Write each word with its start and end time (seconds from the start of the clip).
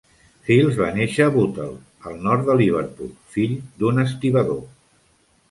Fields 0.45 0.77
va 0.77 0.87
néixer 0.95 1.25
a 1.27 1.33
Bootle, 1.35 1.67
al 2.13 2.17
nord 2.29 2.49
de 2.49 2.57
Liverpool, 2.63 3.13
fill 3.37 3.55
d'un 3.83 4.05
estibador. 4.07 4.61